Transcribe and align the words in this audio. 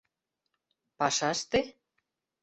—Пашаште? 0.99 1.59